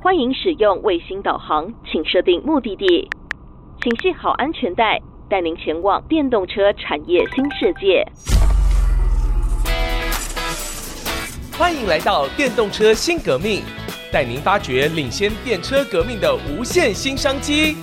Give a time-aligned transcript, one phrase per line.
[0.00, 3.10] 欢迎使用卫星导航，请设定目的地，
[3.82, 4.96] 请系好安全带，
[5.28, 8.06] 带您前往电动车产业新世界。
[11.58, 13.62] 欢迎来到电动车新革命，
[14.12, 17.76] 带您发掘领先电车革命的无限新商机。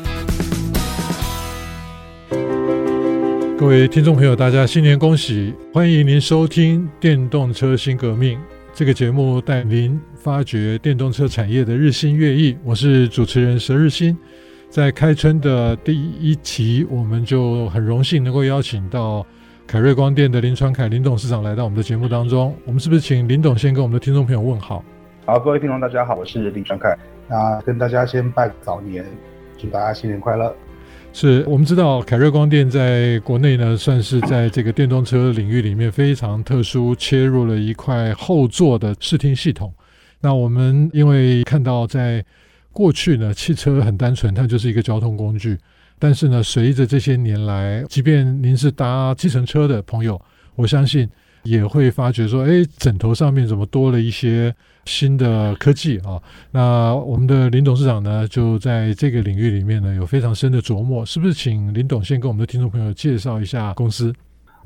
[3.58, 5.54] 各位听众朋友，大家新年恭喜！
[5.74, 8.40] 欢迎您收听《电动车新革命》
[8.74, 12.58] 这个节目，带您发掘电动车产业的日新月异。
[12.64, 14.18] 我是主持人佘日新。
[14.72, 19.24] 在开春的第一期，我们就很荣幸能够邀请到。
[19.68, 24.84] 凯瑞光电的林传凯林董事长来到我们的节目当中，我们是不是请林董先跟我们的听众朋友问好？
[25.28, 26.98] 好，各位听众大家好，我是林传凯，
[27.28, 29.06] 那跟大家先拜个早年，
[29.60, 30.52] 祝大家新年快乐。
[31.14, 39.72] 是我们知道凯瑞光电在国内呢，算是在这个电动车领域里面非常特殊，切入了一块后座的视听系统。
[40.26, 42.26] 那我们因为看到在
[42.72, 45.56] 过去呢，汽车很单纯，它就是一个交通工具。
[46.00, 50.20] 但是呢，随着这些年来，即便您是搭计程车的朋友，
[50.56, 51.08] 我相信
[51.44, 54.52] 也会发觉说，哎，枕头上面怎么多了一些
[54.86, 56.20] 新的科技啊？
[56.50, 61.06] 那我们的林董事长呢，就在这个领域里面呢，有非常深的琢磨。
[61.06, 64.12] 是不是请林董先跟我们的听众朋友介绍一下公司？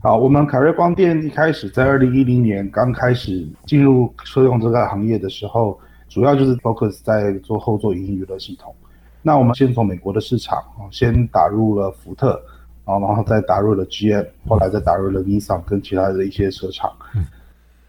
[0.01, 8.73] 好，我们凯瑞光电一开始在二零一零年刚开始进入车用这个行业的时候，主要就是 focus 在做后座影音娱乐系统。
[9.21, 12.41] 那我们先从美国的市场啊，先打入了福特，
[12.85, 16.89] 然后再打入了 GM，后来再打入了 Nissan 跟其他的一些车厂。
[17.13, 17.25] 嗯。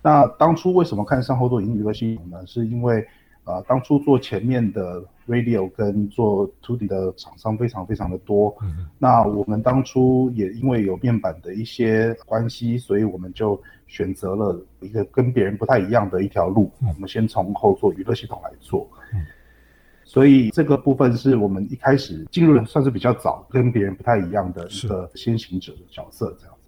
[0.03, 2.45] 那当初为什么看上后座影音娱乐系统呢？
[2.45, 3.07] 是因为
[3.51, 8.55] 呃，当初做前面的 radio 跟做 2D 的厂商非常非常的多。
[8.63, 8.87] 嗯。
[8.99, 16.71] 那我们当初也因为有面板的一些关系，所以我们就选择了一个跟别人不太一样的一条路。
[16.81, 18.89] 我们先从后做娱乐系统来做。
[19.13, 19.27] 嗯。
[20.05, 26.60] 所以这个部分是我们一开始进入的算是比较早，跟别人不太一样的一个先行者的角色，这样子。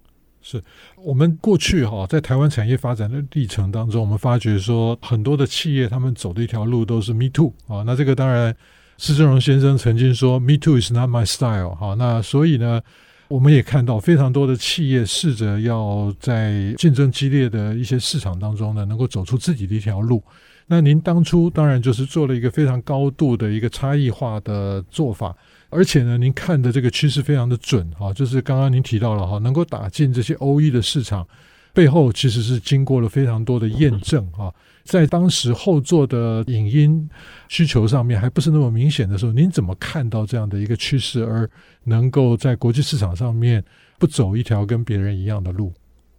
[0.43, 0.61] 是
[0.97, 7.81] 我们过去哈在台湾产业发展的历程当中，我们发觉说很多的企业他们走的一条路都是 Me Too 啊。
[7.83, 8.53] 那这个当然
[8.97, 11.95] 施正荣先生曾经说 Me Too is not my style 哈。
[11.95, 12.81] 那所以呢，
[13.29, 20.21] 我们也看到非常多的企业试着要在竞争激烈的一些市场当中呢，能够走出自己的一条路。
[20.67, 25.35] 那您当初当然就是做了一个非常高度的一个差异化的做法，
[25.69, 31.27] 而且呢，您看的这个趋势非常的准哈，就是刚刚您提到了哈，能够打进这些 OE 的市场，
[31.73, 34.53] 背后其实是经过了非常多的验证哈，
[34.83, 37.09] 在当时后座的影音
[37.49, 41.49] 需求上面还不是那么明显的时候，您怎么看到这样的一个趋势，而
[41.83, 43.63] 能够在国际市场上面
[43.99, 45.73] 不走一条跟别人一样的路？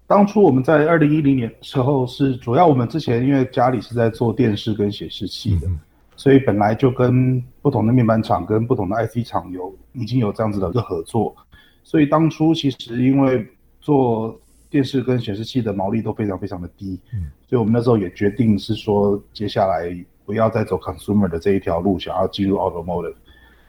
[0.07, 5.69] 当初我们在二零一零年时候，是主要我们之前因为家里是在做电视跟显示器的，
[6.15, 11.35] 所以本来就跟不同的面板厂跟不同的 IC 厂有已经有这样子的一个合作，
[11.83, 13.47] 所以当初其实因为
[13.81, 14.39] 做
[14.69, 17.01] 电视跟显示器的毛利都非常非常的低，
[17.49, 19.91] 所以我们那时候也决定是说接下来
[20.27, 23.15] 不要再走 consumer 的这一条路，想要进入 automotive，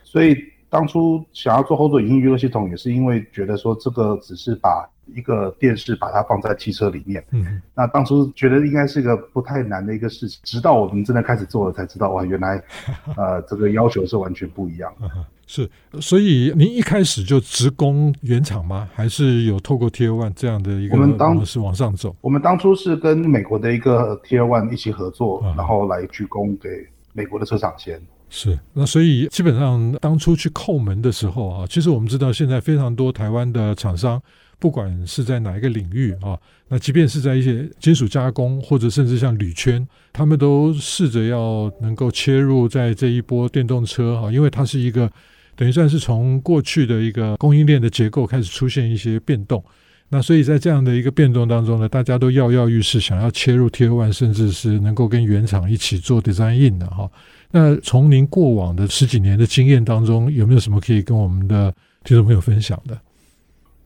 [0.03, 0.35] 所以
[0.69, 12.61] 当初想要做后座影音娱乐系统，也是因为觉得说这个只是把一个电视把它放在汽车里面，嗯，那当初觉得应该是一个不太难的一个事情，直到我们真的开始做了才知道，哇，原来，
[13.15, 15.09] 呃，这个要求是完全不一样的。
[15.47, 15.69] 是，
[16.01, 18.89] 所以您一开始就直攻原厂吗？
[18.95, 22.15] 还是有透过 Tier One 这样的一个模式往上走？
[22.21, 26.67] 我们当初是跟美国的一个 Tier One 一起合作，嗯，然后来去供给
[27.13, 28.01] 美国的车厂先。
[28.37, 34.21] 是，那所以基本上当初去叩门的时候啊，其实我们知道现在非常多台湾的厂商。
[34.57, 36.37] 不管是在哪一个领域啊，
[36.69, 45.09] 那即便是在一些金属加工，或者甚至像铝圈，他们都试着要能够切入在这一波电动车哈，因为它是一个
[45.55, 49.63] 等于算是从过去的一个供应链的结构开始出现一些变动，
[50.07, 57.09] 那所以在这样的一个变动当中呢，大家都跃跃欲试，想要切入 T O N，甚至是能够跟原厂一起做 Design In 的哈。
[57.51, 61.73] 那从您过往的十几年的经验当中，有没有什么可以跟我们的
[62.03, 62.97] 听众朋友分享的？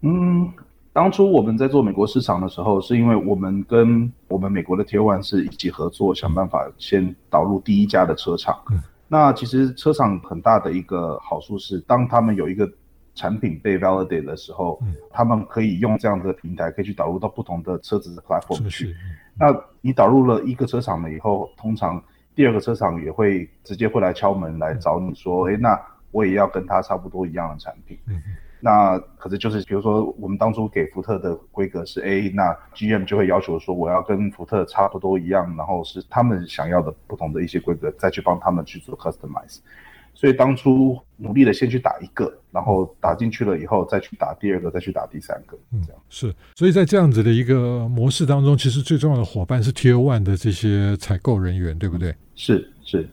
[0.01, 0.51] 嗯，
[0.93, 8.57] 当初我们在做美国市场的时候，是因为我们跟我们美国的 Tier One 是一起合作，想办法先导入第一家的车厂。
[8.71, 8.81] 嗯。
[9.07, 12.69] 那其实车厂很大的一个好处是，当他们有一个
[13.15, 18.95] 产品被 validate 的时候，嗯，他们可以用这样的平台，可以去导入到不同的车子的 platform 去。
[19.37, 19.47] 那
[19.81, 22.01] 你导入了一个车厂了以后，通常
[22.35, 25.79] 第二个车厂也会直接会来敲门来找你说，哎，那
[26.11, 27.97] 我也要跟他差不多一样的产品。
[28.07, 28.21] 嗯
[28.61, 39.59] 那可是就是比如说我们当初给福特的规格是 A，那 GM 就会要求说我要跟福特差不多一样，然后是他们想要的不同的一些规格，再去帮他们去做 customize。
[40.19, 46.35] 所以当初努力的先去打一个，然后打进去了以后，再去打第二个，再去打第三个，嗯，这样是。
[46.57, 52.13] 所以在这样子的一个模式当中，其实最重要的伙伴是 Tier One 的这些采购人员，对不对？
[52.35, 53.07] 是是。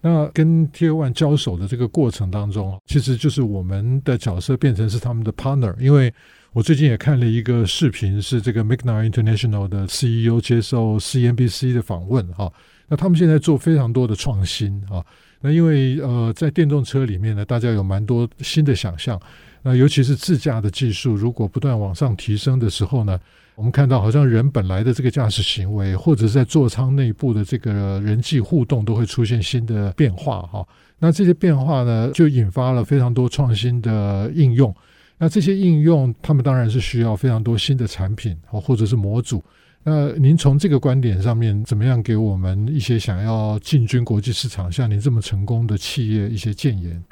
[0.00, 5.76] 那跟 Tier One 交手的这个过程当中，其实就是我们的角色变成是他们的 partner。
[5.80, 6.14] 因为
[6.52, 12.52] 我最近也看了一个视频，是这个 Magna International 的 CEO 接受 CNBC 的访问哈。
[12.86, 15.04] 那他们现在做非常多的创新啊。
[15.44, 19.20] 那因为呃，在电动车里面呢，大家有蛮多新的想象。
[19.60, 23.20] 那尤其是自驾的技术，如果不断往上提升的时候呢，
[23.54, 30.66] 我们看到好像人本来的这个驾驶行为，或者是在座舱内部的这个人际互动，都会出现新的变化哈。
[30.98, 34.74] 那这些变化呢，就引发了非常多创新的应用。
[35.18, 39.44] 那这些应用，他们当然是需要非常多新的产品或者是模组。
[39.86, 47.04] 那您从这个观点上面，怎么样给我们一些想要进军国际市场，像您这么成功的企业一些建言？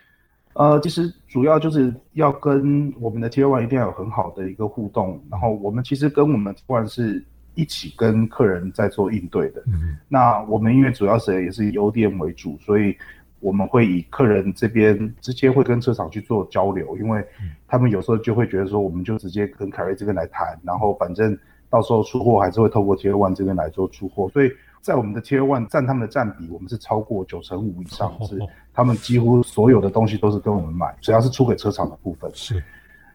[0.54, 7.22] 呃，其实主要就是要跟我们的 Tier One 一定要有很好的一个互动，然后我们其实跟我们 Tier One 是
[7.54, 9.62] 一起跟客人在做应对的。
[9.66, 12.96] 嗯，那我们因为主要是也是以 ODM 为主，所以
[13.40, 17.22] 我们会以客人这边直接会跟车厂去做交流，因为
[17.68, 21.38] 他们有时候就会觉得说，我们就直接跟凯瑞这边来谈，然后反正。
[21.72, 24.52] 到时候出货还是会透过 Tier One 这边来做出货，所以
[24.82, 28.38] 在我们的 Tier One 占他们的占比，我们是超过九成五以上，是
[28.74, 32.30] 他们几乎所有的东西都是跟我们买，只要是出给车厂的部分。
[32.34, 32.62] 是，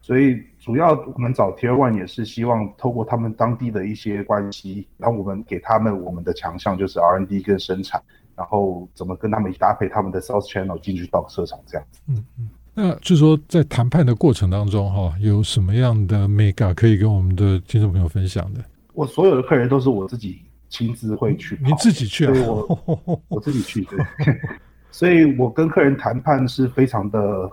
[0.02, 8.02] 所以主要我们找 Tier One 也是希望透过他们当地的一些关系，然后我们给他们我们的强项就是 R&D 跟生产，
[8.36, 12.02] 然后怎么跟他们搭配他们的 Sales Channel 进去到车厂这样子。
[12.08, 12.50] 嗯嗯。
[12.80, 18.64] 那就是说，在谈判的过程当中，哈，有什么样的 mega 可以跟我们的听众朋友分享的？
[18.94, 20.40] 我所有的客人都是我自己
[20.70, 22.34] 亲自会去，你自己去啊？
[22.36, 23.98] 所以我 我自己去，对。
[24.92, 27.50] 所以我跟客人谈判是非常的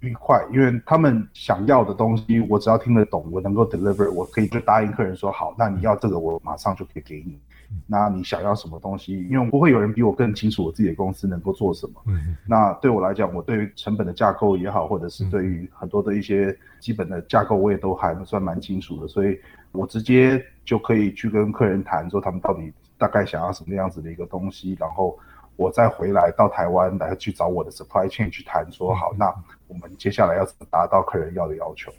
[0.00, 7.38] 愉快，因为他们想要的东西，我只要听得懂，我能够 deliver，我可以就答应客人说好，那你要这个，我马上就可以给你。
[7.86, 9.26] 那你想要什么东西？
[9.28, 12.02] 因为不会有人比我更清楚我自己的公司能够做什么。
[12.06, 19.08] 嗯，那对我来讲，我对于成本的架构也好，或者是对于很多的一些基本的架构，我也都还算蛮清楚的。
[19.08, 19.38] 所以
[19.72, 25.18] 我直接就可以去跟客人谈，说他们到底大概想要什么样子的一个东西，然后
[25.56, 29.32] 我再回来到台湾来去找我的 supply chain 去谈，说好，那
[29.68, 31.92] 我们接下来要怎么达到客人要的要求。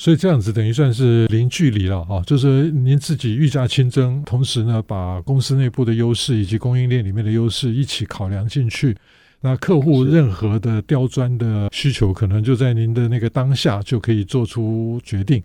[0.00, 8.96] 所以这样子等于算是零距离了哈，就是您自己御驾亲征，同时呢，把公司内部的优势以及供应链里面的优势一起考量进去。
[9.42, 15.42] 那客户任何的刁钻的需求，可能就在您的那个当下就可以做出决定。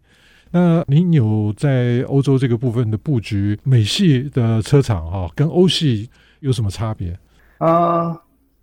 [0.51, 6.09] 那您有在欧洲这个部分的布局，美系的车厂哈，跟欧系
[6.39, 7.13] 有什么差别？
[7.57, 8.17] 啊，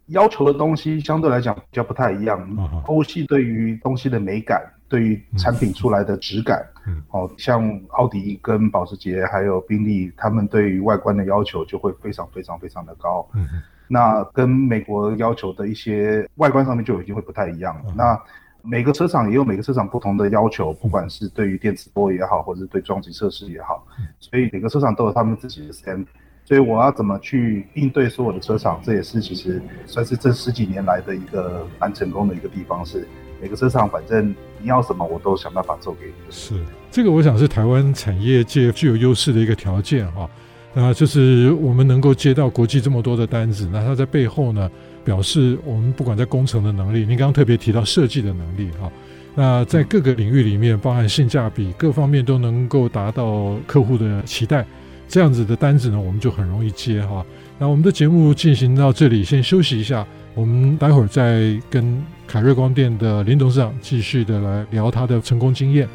[0.06, 2.82] 要求的东西相对来讲比较不太一样。
[2.86, 4.58] 欧系对于东西的美感。
[4.92, 13.26] 对于产品出来的质感，嗯，哦，像奥迪跟保时捷还有宾利，他们对于外观的要求就会非常非常非常的高。
[13.32, 13.48] 嗯，
[13.88, 17.84] 那跟美国要求的一些外观上面就已经会不太一样了。
[17.86, 18.20] 嗯，那
[18.60, 23.86] 每个车厂也有每个车厂不同的要求，不管是对于电磁波也好，或者是对撞击测试也好，
[24.20, 26.04] 所以每个车厂都有他们自己的 stand。
[26.44, 33.08] 所以我要怎么去应对所有的车厂，这也是其实算是这十几年来的一个蛮成功的一个地方是。
[33.42, 36.12] 每个车厂，反正你要什么，我都想办法做给你。
[36.30, 36.54] 是
[36.92, 40.30] 这个，我想是台湾产业界具有优势的一个条件哈。
[40.72, 44.70] 那就是我们能够接到国际这么多的单子，那它在背后呢，
[45.04, 48.88] 表示我们不管在工程的能力，您刚刚特别提到设计的能力哈。
[49.34, 54.64] 那在各个领域里面，包含性价比各方面都能够达到客户的期待，
[55.08, 57.26] 这样子的单子呢，我们就很容易接哈。
[57.58, 60.06] 那我们的节目进行到这里，先休息一下。
[60.34, 65.88] 我们待会儿再跟凯瑞光电的林董事长继续的来聊他的成功经验。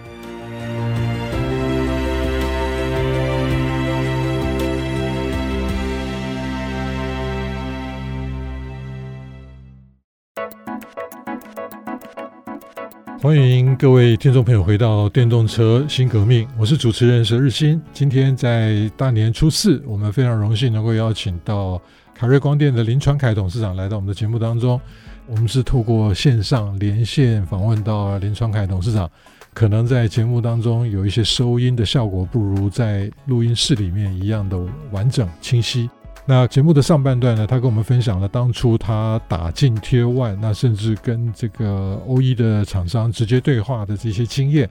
[13.27, 17.81] 欢迎各位听众朋友回到电动车新革命，我是主持人佘日新。
[17.91, 21.77] 今天在大年初四，我们非常荣幸能够邀请到。
[22.15, 24.79] 凯瑞光电的林传凯董事长来到我们的节目当中，
[25.25, 29.11] 我们是透过线上连线访问到林传凯董事长，
[29.53, 34.57] 可能在节目当中有一些收音的效果不如在录音室里面一样的
[34.91, 35.89] 完整清晰。
[36.29, 44.69] 那节目的上半段呢，他跟我们分享了当初他打进 T1，那甚至跟这个 OE 的厂商直接对话的这些经验，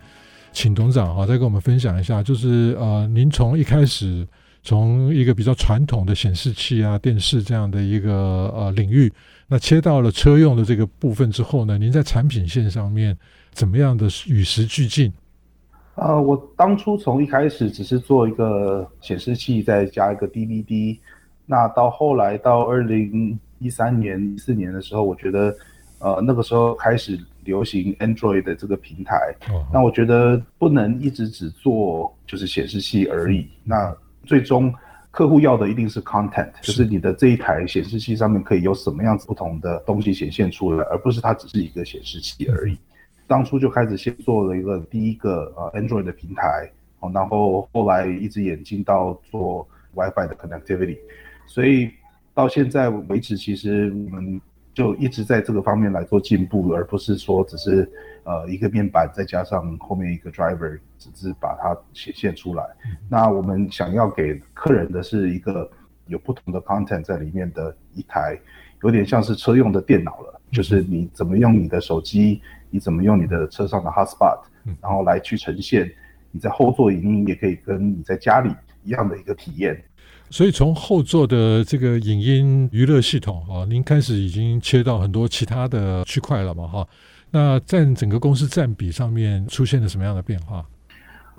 [0.53, 4.29] 请董事长啊再跟我们分享一下，就是呃，您从一开始
[4.63, 8.13] 从一个比较传统的显示器啊、电视这样的一个
[8.55, 9.11] 呃领域，
[9.49, 13.17] 那切到了车用的这个部分之后呢，您在产品线上面
[13.53, 15.11] 怎么样的与时俱进？
[15.95, 20.99] 呃，我当初从一开始只是做一个显示器，再加一个 DVD。
[21.47, 25.57] 那到后来到二零一三年、一四年的时候，我觉得，
[26.01, 29.35] 呃，那个时候开始流行 Android 的这个平台。
[29.49, 29.65] 哦。
[29.73, 33.49] 那我觉得不能一直只做就是显示器而已。
[33.65, 34.75] 那最终
[35.11, 42.77] 客户要的一定是 content，就是你的这一台显示器上面可以有什么样子不同的东西显现出来，而不是它只是一个显示器而已。
[43.27, 46.71] 当初就开始先做了一个第一个呃 Android 的平台，
[47.15, 50.99] 然后后来一直演进到做 WiFi 的 connectivity。
[51.47, 51.91] 所以
[52.35, 54.41] 到现在为止，其实我们
[54.75, 57.91] 就一直在这个方面来做进步，而不是说只是
[58.25, 62.63] 呃一个面板再加上后面一个 driver，只是把它显现出来。
[63.09, 65.71] 那我们想要给客人的是一个
[66.09, 68.39] 有不同的 content 在里面的一台，
[68.83, 74.41] 有点像是车用的电脑了，就是你怎么用你的手机，你怎么用你的车上的 hotspot，
[74.83, 75.91] 然后来去呈现
[76.31, 79.83] 你在后座影音也可以跟你在家里一样的一个体验。
[80.29, 86.67] 所以从后座的这个影音娱乐系统啊，您开始已经切到很多其他的区块了嘛？
[86.67, 86.89] 哈，
[87.31, 90.67] 那占整个公司占比上面出现了什么样的变化？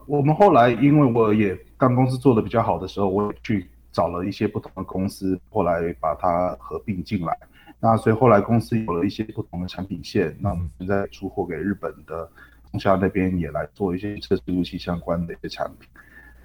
[0.06, 7.38] 我们后来因为我也当公司做的比较好的时候，我也去找了一些不同的公司，后来把它合并进来。
[7.80, 12.28] 那所以后来公司有了一些不同的产品线，那我们现在出货给日本的
[12.72, 15.90] 松下那边也来做一些测试路器相关的一些产品。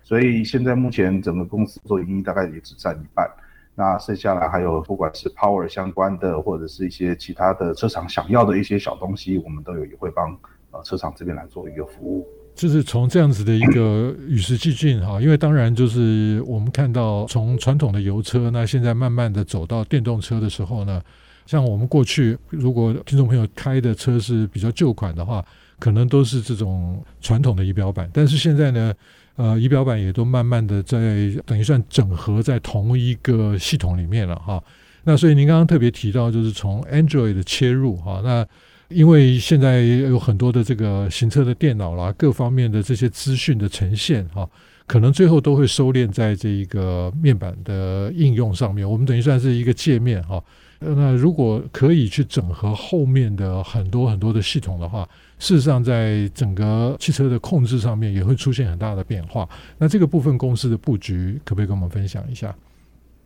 [0.05, 3.29] 所以现在目前整个公司做营运大概也只占一半，
[3.75, 10.37] 那剩下来还有不管是 Power 相关的，或者是一些其他的车厂想要的一些小东西，我们都有也会帮
[10.73, 12.27] 呃车厂这边来做一个服务。
[12.55, 21.01] 就是从这样子的一个与时俱进哈，因为当然就是我们看到从传统的油车，那现在慢慢的走到电动车的时候呢，
[21.47, 25.43] 像我们过去如果听众朋友开的车是比较旧款的话，
[25.79, 28.93] 可能都是这种传统的仪表板，但是现在呢。
[29.37, 30.99] 呃，仪表板也都慢慢的在
[31.47, 34.63] 等于算整合在同一个系统里面了哈。
[35.05, 38.21] 那所以您刚刚特别提到，就是从 Android 的切入哈。
[38.23, 38.47] 那
[38.89, 44.49] 因为现在有很多的这个行车的电脑啦，各方面的这些资讯的呈现哈，
[44.87, 48.89] 可能最后都会收敛在这一个面板的应用上面。
[48.89, 50.43] 我们等于算是一个界面哈。
[50.79, 55.09] 那如果可以去整合后面的很多很多的系统的话，
[55.43, 59.49] 事实上在整个汽车的控制上面也会出现很大的变化。
[59.77, 62.55] 那这个部分公司的布局可不可以跟我们分享一下？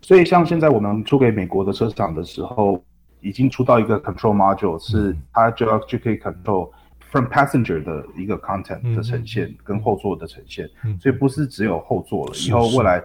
[0.01, 2.83] 所以像现在我们出给美国的车厂的时候，
[3.21, 6.71] 已经出到一个 control module，是它就要就可以 control
[7.01, 10.67] from passenger 的一个 content 的呈现跟后座的呈现，
[10.99, 13.03] 所以不是只有后座了，以后未来。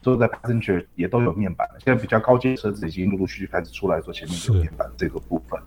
[0.00, 1.68] 坐在 passenger 也都有面板。
[1.68, 5.60] 了，现在比较高阶车子已经陆陆续续开始出来做前面有面板这个部分，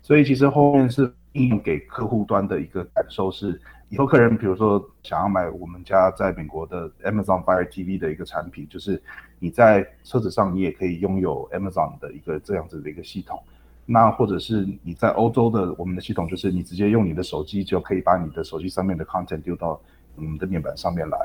[0.00, 3.60] 所以其实后面是应用给客户端的一个感受是，
[3.90, 9.00] 以后客人比如说想要买我们家在美国的 Amazon Fire TV 的一个产品，就是
[9.38, 13.40] 你在车子上你也可以拥有 Amazon 的一个这样子的一个系统，
[13.86, 19.80] 那或者是你在欧洲的我们的系统，就是你直接用你的手机就可以把你的手机上面的 content 丢到。
[20.16, 21.18] 我们的面板上面来，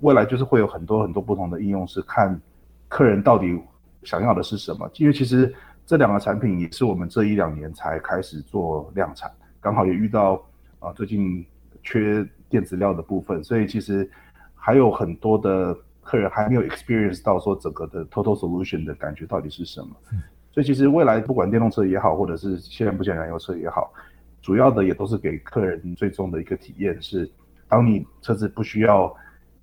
[0.00, 2.38] 未来就是会有很多很多不同的应用，是看
[2.86, 3.58] 客人到底
[4.02, 4.86] 想要的是什么。
[4.96, 5.54] 因为其实
[5.86, 9.32] 这两个产品也是我们这一两年才开始做量产，
[9.66, 10.40] 刚好也遇到
[10.78, 11.44] 啊最近
[11.82, 14.08] 缺电子料的部分，所以其实
[14.54, 19.88] 还有很多的客人还没有 experience 到说整个的 total solution 的感觉到底是什么。
[20.52, 23.92] 所以其实未来不管电动车也好，或者是现在不讲燃油车也好，
[24.40, 27.28] 主要的也都是给客人最终的一个体验是。
[27.66, 29.12] 当你车子不需要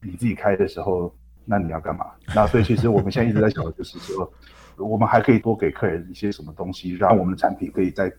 [0.02, 2.08] 你自己开的时候，那你要干嘛？
[2.36, 4.30] 那所以其实我们现在一直在想的就是说，
[4.76, 8.12] 我们还可以多给客人一些什么东西，让我们的产品可以在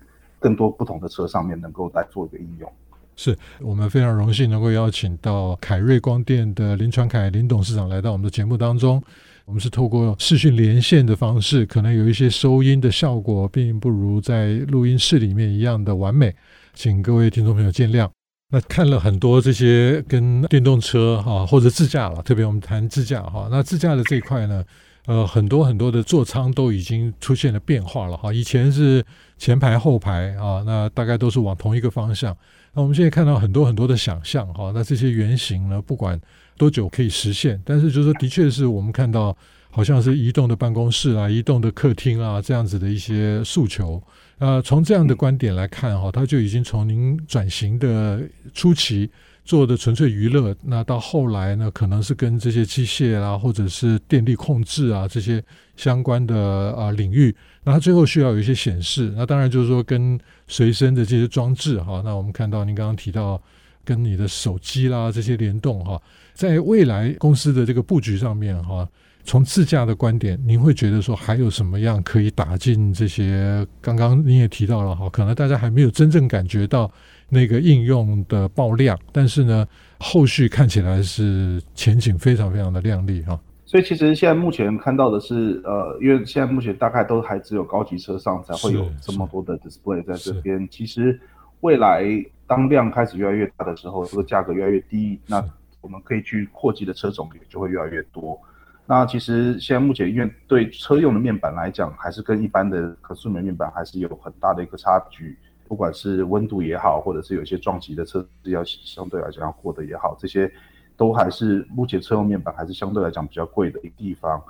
[0.45, 2.71] 更多不同的车上面能够来做一个应用。
[3.17, 9.03] 是我们非常荣幸能够邀请到凯瑞光电的林传凯林董事长来到我们的节目当中。
[9.47, 16.35] 我们是透过视讯连线的方式，可能有一些收音的效果，并不如在录音室里面一样的完美，
[16.75, 18.11] 请各位听众朋友见谅。
[18.51, 24.65] 那看了很多这些跟电动车哈或者自驾了，特别我们谈自驾哈，那自驾的这一块呢，
[25.07, 28.33] 呃，很多很多的座舱都已经出现了变化了哈。
[28.33, 29.05] 以前是
[29.37, 32.35] 前排后排啊，那大概都是往同一个方向。
[32.73, 36.19] 那我们现在看到很多很多的想象哈，那这些原型呢，不管
[36.57, 39.37] 多久可以实现，但是就是说，的确是我们看到
[39.71, 44.03] 好像是移动的办公室啊、移动的客厅啊这样子的一些诉求。
[44.39, 48.21] 呃，从这样的观点来看哈，它就已经从您转型的
[48.53, 49.09] 初期
[49.45, 55.43] 做的纯粹娱乐，那到后来呢，可能是跟这些机械啊，或者是电力控制啊这些
[55.77, 59.13] 相关的啊、领域，那它最后需要有一些显示。
[59.15, 63.41] 那当然就是说跟随身的这些装置哈，那我们看到您刚刚提到
[63.85, 66.01] 跟你的手机啦这些联动哈，
[66.33, 68.89] 在未来公司的这个布局上面哈。
[69.25, 73.67] 从自驾的观点，您会觉得说还有什么样可以打进这些？
[73.81, 76.91] 刚刚您也提到了哈，可能大家还没有真正感觉到
[77.31, 79.67] 那个应用的爆量，但是呢，
[79.99, 83.41] 后续看起来是前景非常非常的亮丽哈。
[83.65, 90.69] 所以其实现在目前看到的是，呃，因为现在目前大概都还只有高级车上才会有这么多的 display 在这边。
[90.71, 91.19] 其实
[91.61, 92.05] 未来
[92.47, 95.43] 当量开始越来越大的时候，这个价格越来越低，那
[95.81, 98.39] 我们可以去扩级的车种也就会越来越多。
[98.87, 105.39] 那其实现在目前，因为对车用的面板来讲，还是跟一般的可塑膜面板还是有很大的一个差距。
[105.67, 110.53] 不管是温度也好，或者是有一些撞击的车子要相对来讲要过的也好，这些
[110.95, 114.41] 都还是目前车用面板还是相对来讲比较贵的一个地方。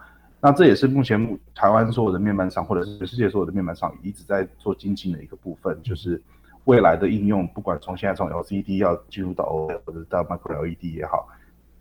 [0.40, 6.20] 那这也是目前台湾所有的面板厂，或者是全世界所有的面板厂一直在做精进的一个部分，就是
[6.64, 11.28] 未来的应用，不管从现在从 LCD 要进入到 OLED 或者到 Micro LED 也好，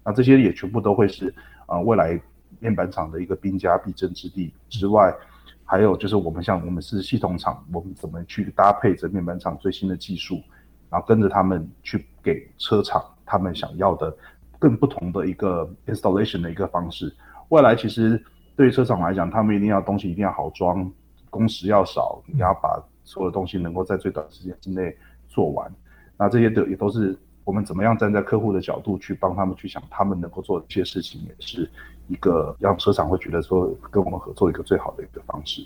[0.05, 1.33] 那这些也全部都会是
[1.65, 2.21] 啊、呃、未来。
[2.59, 5.13] 面板厂的一个兵家必争之地之外，
[5.63, 10.41] 还有就是我们像我们是系统厂，我们怎么去搭配着面板厂最新的技术，
[10.89, 14.15] 然后跟着他们去给车厂他们想要的
[14.59, 17.13] 更不同的一个 installation 的一个方式。
[17.49, 18.21] 未来其实
[18.55, 20.91] 对于车厂来讲，他们一定要东西一定要好装，
[21.29, 24.95] 工时要少，你要把所有的东西能够在最短时间之内
[25.27, 25.69] 做完。
[26.17, 27.17] 那这些的也都是。
[27.43, 31.69] 我们怎么样站在客户的角度去帮他们去想，他们能够做的一些事情，也是
[32.07, 35.65] 一个让车厂会觉得说跟我们合作一个最好的一个方式。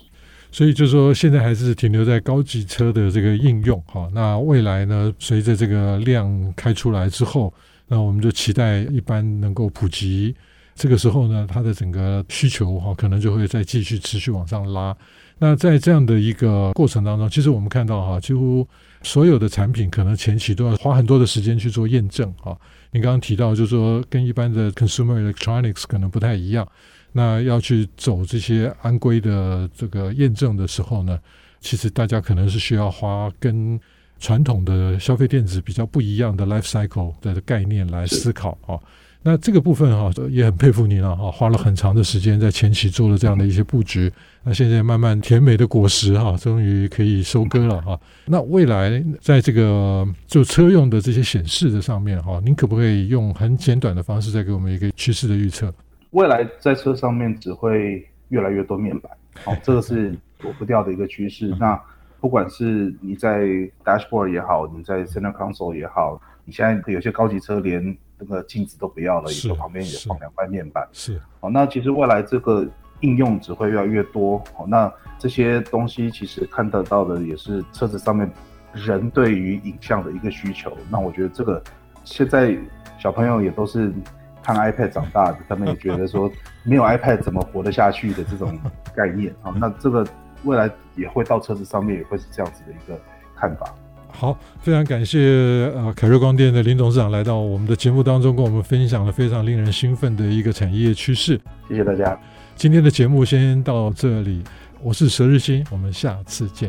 [0.50, 4.08] 所以就说，现在还是停留在高级车的这个应用哈。
[4.14, 7.52] 那未来呢，随着这个量开出来之后，
[7.86, 10.34] 那我们就期待一般能够普及。
[10.74, 14.96] 这个时候呢，它的整个需求哈，可能就会再继续持续往上拉。
[15.38, 18.66] 那在这样的一个过程当中，其实我们看到哈，几乎。
[19.04, 22.50] 所有的产品可能前期都要花很多的时间去做验证啊。
[22.90, 26.66] 你刚刚提到，就是说跟一般的 consumer electronics 可能不太一样。
[27.12, 31.16] 那要去走这些安规的这个验证的时候呢，
[31.60, 33.78] 其实大家可能是需要花跟
[34.18, 38.74] 传统的消费电子比较不一样的 life cycle 的概念来思考啊。
[39.22, 44.10] 那这个部分哈，也很佩服你了哈，花了很长的时间在前期做了这样的一些布局。
[44.44, 47.98] 那现在慢慢甜美的果实哈，终于可以收割了哈。
[48.26, 55.74] 那未来在这个就车用的这些显示的上面哈，您可不可以用很简短的方式再给我们一个趋势的预测？
[56.10, 59.12] 未来在车上面只会越来越多面板，
[59.44, 61.54] 好，这个是躲不掉的一个趋势。
[61.58, 61.78] 那
[62.20, 63.46] 不管是你在
[63.84, 70.86] dashboard 也好，你在 center console 也好，你现在有些高级车连那个镜子都不要了，以后旁边也放两块面板。
[70.92, 72.66] 是，好，那其实未来这个
[73.00, 74.42] 应用只会越来越多。
[74.54, 78.30] 好，那这些东西其实看得到的也是车子上面
[78.72, 80.76] 人对于影像的一个需求。
[80.90, 81.62] 那我觉得这个
[82.04, 82.56] 现在
[82.98, 83.92] 小朋友也都是
[84.42, 86.30] 看 iPad 长大的，他们也觉得说
[86.64, 88.58] 没有 iPad 怎么活得下去的这种
[88.96, 89.34] 概念。
[89.42, 90.06] 好，那这个
[90.44, 93.00] 未来也会到车子上面也会是这样子的一个
[93.36, 93.74] 看法。
[94.20, 95.20] 好，非常感谢
[95.76, 101.40] 呃凯瑞光电的林董事长来到我们的节目当中，跟我们分享了非常令人兴奋的一个产业趋势。
[101.68, 102.18] 谢谢大家，
[102.56, 104.42] 今天的节目先到这里，
[104.82, 106.68] 我是佘日新，我们下次见。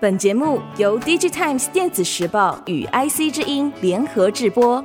[0.00, 4.84] 本节目由 DigiTimes 电子时报与 IC 之音联合制播。